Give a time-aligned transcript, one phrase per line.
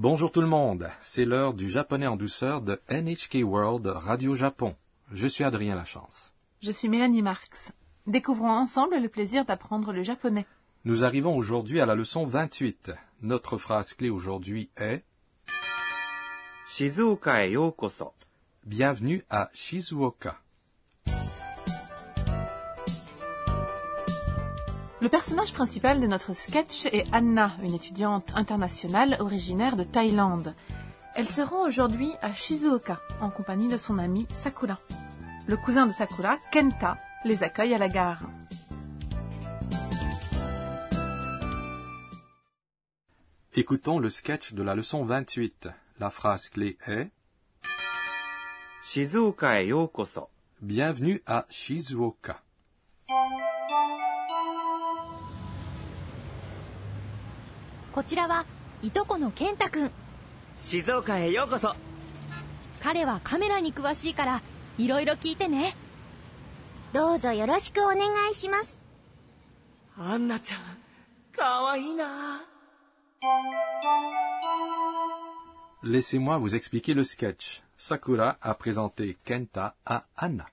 [0.00, 4.76] Bonjour tout le monde, c'est l'heure du japonais en douceur de NHK World Radio Japon.
[5.10, 6.34] Je suis Adrien Lachance.
[6.62, 7.72] Je suis Mélanie Marx.
[8.06, 10.46] Découvrons ensemble le plaisir d'apprendre le japonais.
[10.84, 12.92] Nous arrivons aujourd'hui à la leçon 28.
[13.22, 15.02] Notre phrase clé aujourd'hui est
[16.68, 18.12] Shizuoka e yokoso.
[18.66, 20.38] Bienvenue à Shizuoka.
[25.00, 30.56] Le personnage principal de notre sketch est Anna, une étudiante internationale originaire de Thaïlande.
[31.14, 34.80] Elle se rend aujourd'hui à Shizuoka en compagnie de son ami Sakura.
[35.46, 38.22] Le cousin de Sakura, Kenta, les accueille à la gare.
[43.54, 45.68] Écoutons le sketch de la leçon 28.
[46.00, 47.08] La phrase clé est
[48.82, 50.28] Shizuoka e yokoso.
[50.60, 52.42] Bienvenue à Shizuoka.
[57.98, 58.46] こちらは
[58.80, 59.90] いとこの健太くん
[60.56, 61.74] 静岡へようこそ
[62.80, 64.42] 彼はカメラに詳しいから
[64.78, 65.74] いろいろ聞いてね
[66.92, 68.78] どうぞよろしくお願いします。
[69.96, 70.60] アンナちゃん
[71.36, 72.44] かわいいな
[75.82, 77.64] Laissez-moi vous expliquer le sketch.
[77.76, 80.46] Sakura a présenté Kenta à Anna.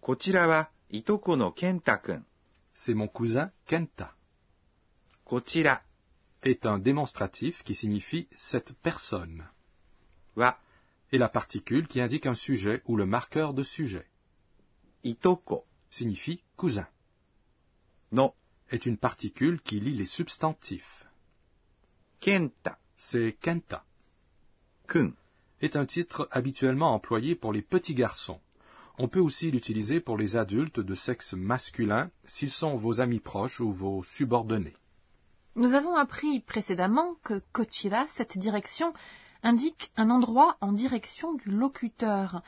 [0.00, 2.26] こちらはいとこの健太くん。
[2.72, 4.10] C'est mon cousin Kenta.
[5.24, 5.82] こちら
[6.42, 9.48] est un démonstratif qui signifie cette personne.
[10.36, 10.58] Wa
[11.12, 14.06] est la particule qui indique un sujet ou le marqueur de sujet.
[15.04, 16.86] Itoko signifie cousin.
[18.12, 18.34] Non
[18.70, 21.06] est une particule qui lie les substantifs.
[22.20, 23.84] Kenta c'est Kenta.
[24.86, 25.12] Kun
[25.62, 28.40] est un titre habituellement employé pour les petits garçons.
[28.98, 33.60] On peut aussi l'utiliser pour les adultes de sexe masculin s'ils sont vos amis proches
[33.60, 34.76] ou vos subordonnés.
[35.56, 38.92] Nous avons appris précédemment que Kochira, cette direction,
[39.42, 42.42] indique un endroit en direction du locuteur.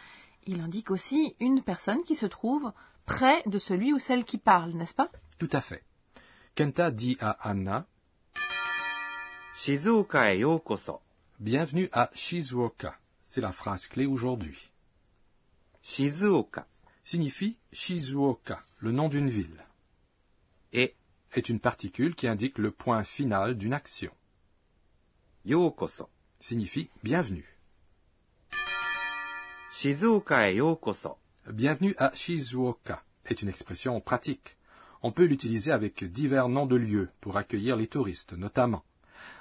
[0.47, 2.73] Il indique aussi une personne qui se trouve
[3.05, 5.11] près de celui ou celle qui parle, n'est-ce pas?
[5.39, 5.85] Tout à fait.
[6.55, 7.87] Kenta dit à Anna
[9.55, 11.01] Shizuoka e yokoso.
[11.41, 12.97] Bienvenue à Shizuoka.
[13.25, 14.71] C'est la phrase clé aujourd'hui.
[15.83, 16.67] Shizuoka
[17.03, 19.65] signifie Shizuoka, le nom d'une ville.
[20.73, 20.95] Et
[21.35, 24.13] est une particule qui indique le point final d'une action.
[25.45, 26.09] Yokoso
[26.41, 27.59] signifie bienvenue.
[29.71, 31.17] Shizuoka e yokoso.
[31.51, 34.57] Bienvenue à Shizuoka est une expression pratique.
[35.03, 38.85] On peut l'utiliser avec divers noms de lieux pour accueillir les touristes notamment.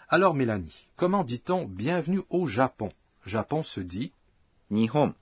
[0.09, 2.89] Alors Mélanie, comment dit-on bienvenue au Japon?
[3.25, 4.13] Japon se dit
[4.69, 5.13] Nihon.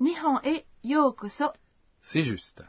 [0.00, 1.46] Nihon e yokoso.
[2.02, 2.62] C'est juste.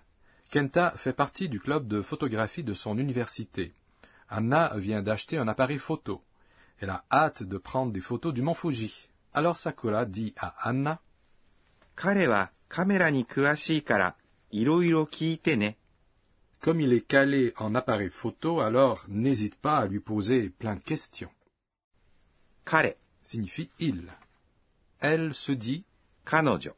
[0.50, 3.76] Kenta fait partie du club de photographie de son université.
[4.30, 6.24] Anna vient d'acheter un appareil photo.
[6.80, 9.10] Elle a hâte de prendre des photos du mont Fuji.
[9.34, 11.00] Alors Sakura dit à Anna
[11.96, 12.20] Comme
[16.81, 21.30] il est calé en appareil photo, alors n'hésite pas à lui poser plein de questions.
[22.66, 24.08] Kare signifie il.
[25.00, 25.86] Elle se dit
[26.26, 26.72] Kanojo.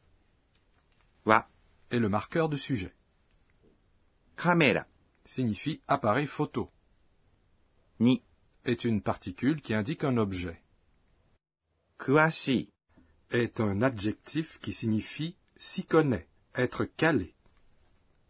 [1.24, 1.48] Wa
[1.90, 2.92] est le marqueur de sujet.
[4.36, 4.86] Caméra
[5.24, 6.70] signifie appareil photo.
[8.00, 8.22] Ni
[8.64, 10.62] est une particule qui indique un objet.
[11.98, 12.70] Kuashi
[13.30, 17.34] est un adjectif qui signifie s'y connaît, être calé.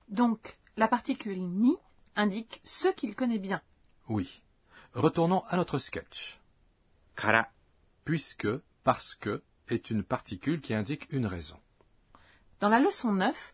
[0.08, 1.76] Donc, la particule ni
[2.16, 3.62] indique ce qu'il connaît bien.
[4.08, 4.42] Oui.
[4.94, 6.40] Retournons à notre sketch.
[7.16, 7.48] Kara.
[8.04, 8.48] Puisque,
[8.84, 11.58] parce que est une particule qui indique une raison.
[12.60, 13.52] Dans la leçon 9,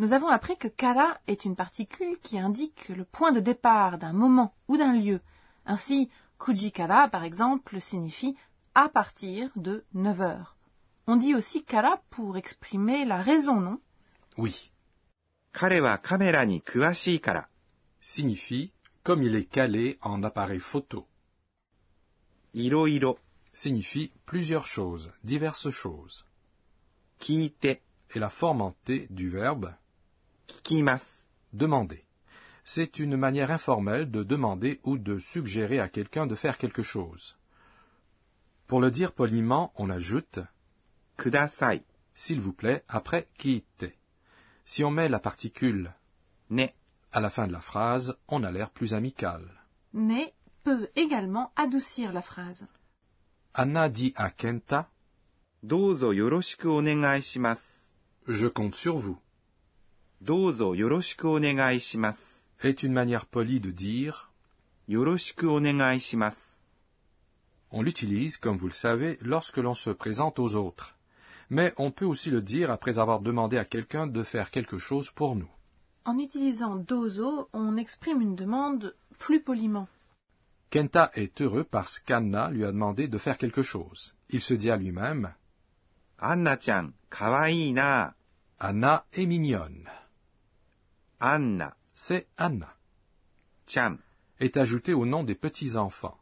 [0.00, 4.14] nous avons appris que kara est une particule qui indique le point de départ d'un
[4.14, 5.20] moment ou d'un lieu.
[5.66, 8.34] Ainsi, kujikara, par exemple, signifie
[8.74, 10.56] à partir de 9 heures.
[11.06, 13.78] On dit aussi kara pour exprimer la raison, non?
[14.38, 14.72] Oui.
[15.52, 17.46] Karewa kamera ni kuashii kara
[18.00, 18.72] signifie
[19.02, 21.06] comme il est calé en appareil photo.
[22.54, 23.18] Iro iro
[23.52, 26.24] signifie plusieurs choses, diverses choses.
[27.18, 27.82] Kite est
[28.14, 29.74] la forme en T du verbe
[31.52, 32.04] Demandez.
[32.64, 37.38] C'est une manière informelle de demander ou de suggérer à quelqu'un de faire quelque chose.
[38.66, 40.38] Pour le dire poliment, on ajoute
[41.16, 41.82] kudasai,
[42.14, 43.86] s'il vous plaît, après kiite.
[44.64, 45.92] Si on met la particule
[46.50, 46.66] ne
[47.12, 49.42] à la fin de la phrase, on a l'air plus amical.
[49.92, 50.22] Ne
[50.62, 52.66] peut également adoucir la phrase.
[53.54, 54.88] Anna dit à Kenta
[58.26, 59.18] Je compte sur vous.
[60.22, 60.82] Dozo est
[62.82, 64.30] une manière polie de dire.
[67.70, 70.94] On l'utilise, comme vous le savez, lorsque l'on se présente aux autres.
[71.48, 75.10] Mais on peut aussi le dire après avoir demandé à quelqu'un de faire quelque chose
[75.10, 75.48] pour nous.
[76.04, 79.88] En utilisant dozo, on exprime une demande plus poliment.
[80.68, 84.14] Kenta est heureux parce qu'Anna lui a demandé de faire quelque chose.
[84.28, 85.32] Il se dit à lui-même
[86.18, 88.14] Anna-chan, kawaii na.
[88.58, 89.88] Anna est mignonne.
[91.20, 91.76] Anna.
[91.94, 92.74] C'est Anna.
[93.66, 93.96] Chan
[94.40, 96.18] est ajouté au nom des petits-enfants.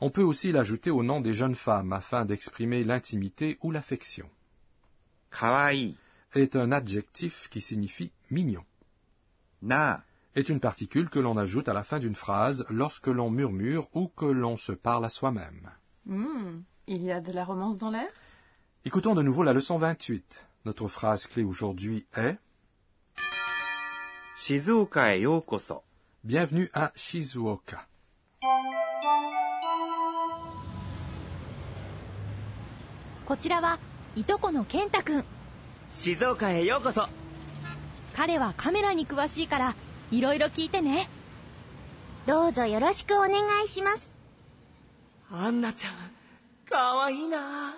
[0.00, 4.30] On peut aussi l'ajouter au nom des jeunes femmes afin d'exprimer l'intimité ou l'affection.
[5.36, 5.96] Kawaii
[6.34, 8.64] est un adjectif qui signifie mignon.
[9.60, 10.04] Na
[10.36, 14.06] est une particule que l'on ajoute à la fin d'une phrase lorsque l'on murmure ou
[14.06, 15.68] que l'on se parle à soi-même.
[16.06, 16.60] Hmm.
[16.86, 18.08] Il y a de la romance dans l'air?
[18.84, 20.46] Écoutons de nouveau la leçon 28.
[20.64, 22.38] Notre phrase clé aujourd'hui est
[24.40, 25.82] 静岡へようこそ。
[26.24, 27.88] Bienvenue à Shizuoka.
[33.26, 33.80] こちらは
[34.14, 35.24] いとこの健太くん
[35.90, 37.08] 静岡へようこそ
[38.14, 39.74] 彼はカメラに詳しいから
[40.12, 41.10] いろいろ聞いてね
[42.24, 44.14] どうぞよろしくお願いします。
[45.32, 45.94] アンナちゃん
[46.70, 47.74] かわいいな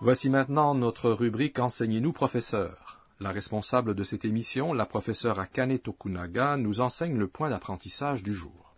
[0.00, 2.83] Voici maintenant notre rubrique Enseignez-nous, professeur.
[3.24, 8.34] La responsable de cette émission, la professeure Akane Tokunaga, nous enseigne le point d'apprentissage du
[8.34, 8.74] jour.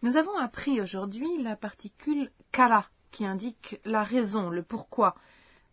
[0.00, 5.14] Nous avons appris aujourd'hui la particule kara, qui indique la raison, le pourquoi.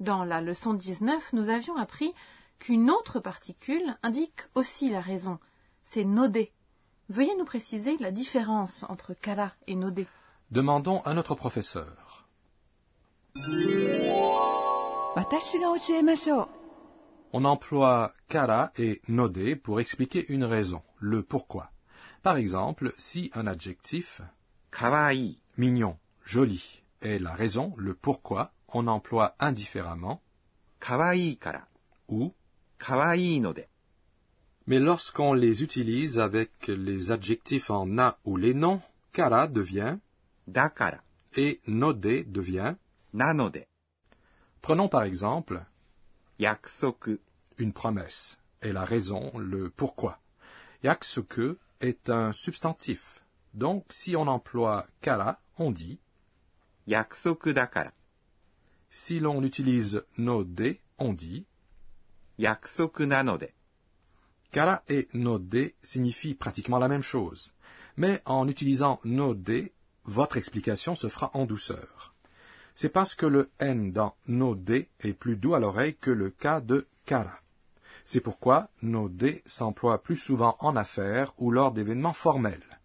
[0.01, 2.13] Dans la leçon 19, nous avions appris
[2.59, 5.39] qu'une autre particule indique aussi la raison.
[5.85, 6.51] C'est nodé.
[7.07, 10.07] Veuillez nous préciser la différence entre kara et nodé.
[10.51, 12.27] Demandons à notre professeur.
[17.31, 21.71] On emploie kara et nodé pour expliquer une raison, le pourquoi.
[22.23, 24.21] Par exemple, si un adjectif
[24.71, 30.21] kawaii, mignon, joli est la raison, le pourquoi, on emploie indifféremment
[30.79, 31.67] kawaii kara
[32.07, 32.33] ou
[32.79, 33.67] kawaii node.
[34.65, 38.81] Mais lorsqu'on les utilise avec les adjectifs en na ou les noms,
[39.13, 39.97] kara devient
[40.47, 41.01] dakara
[41.35, 42.75] et node devient
[43.13, 43.65] nanode.
[44.61, 45.63] Prenons par exemple
[46.39, 47.19] Yaksoku.
[47.57, 50.19] Une promesse, et la raison, le pourquoi.
[50.83, 53.25] Yaksoku est un substantif.
[53.53, 55.99] Donc, si on emploie kara, on dit
[56.87, 57.91] Yaksoku dakara.
[58.89, 61.45] Si l'on utilise no de, on dit
[62.37, 63.49] Yaksoku nanode.
[64.51, 67.53] Kara et node signifient pratiquement la même chose.
[67.97, 69.71] Mais en utilisant no de,
[70.05, 72.15] votre explication se fera en douceur.
[72.81, 76.65] C'est parce que le N dans node est plus doux à l'oreille que le K
[76.65, 77.41] de kara.
[78.05, 82.79] C'est pourquoi node s'emploie plus souvent en affaires ou lors d'événements formels.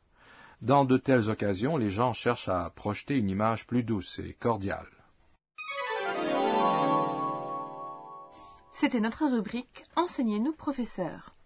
[0.63, 4.91] Dans de telles occasions, les gens cherchent à projeter une image plus douce et cordiale.
[8.73, 11.37] C'était notre rubrique Enseignez-nous, professeur.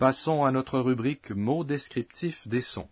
[0.00, 2.88] Passons à notre rubrique mots descriptifs des sons.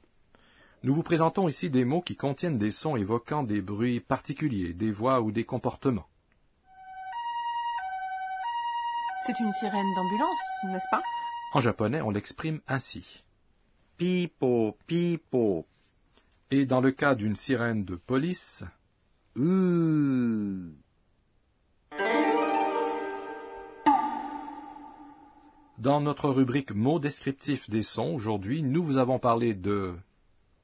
[0.85, 4.93] Nous vous présentons ici des mots qui contiennent des sons évoquant des bruits particuliers, des
[4.93, 6.07] voix ou des comportements.
[9.27, 11.03] C'est une sirène d'ambulance, n'est-ce pas?
[11.53, 13.25] En japonais, on l'exprime ainsi.
[13.97, 15.67] Pipo, pipo.
[16.53, 18.65] Et dans le cas d'une sirène de police,
[25.79, 29.95] Dans notre rubrique mots descriptifs des sons, aujourd'hui, nous vous avons parlé de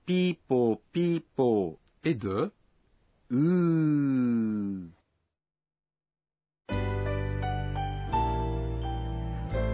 [0.07, 2.53] pipo pipo et de?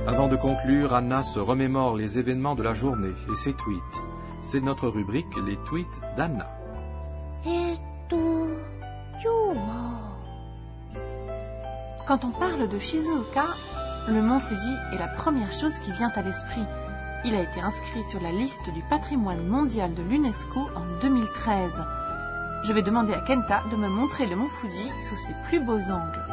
[0.06, 3.80] Avant de conclure, Anna se remémore les événements de la journée et ses tweets.
[4.40, 6.49] C'est notre rubrique Les tweets d'Anna.
[12.06, 13.44] Quand on parle de Shizuoka,
[14.08, 16.64] le mont Fuji est la première chose qui vient à l'esprit.
[17.23, 21.85] Il a été inscrit sur la liste du patrimoine mondial de l'UNESCO en 2013.
[22.65, 25.91] Je vais demander à Kenta de me montrer le mont Fuji sous ses plus beaux
[25.91, 26.27] angles.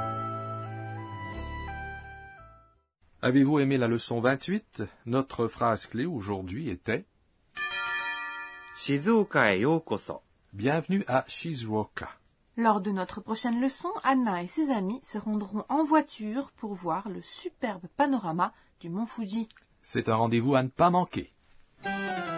[3.21, 7.05] Avez-vous aimé la leçon 28 Notre phrase clé aujourd'hui était
[8.73, 10.21] Shizuoka e yokoso.
[10.53, 12.07] Bienvenue à Shizuoka.
[12.55, 17.09] Lors de notre prochaine leçon, Anna et ses amis se rendront en voiture pour voir
[17.09, 19.49] le superbe panorama du mont Fuji.
[19.89, 22.36] C'est un rendez-vous à ne pas manquer.「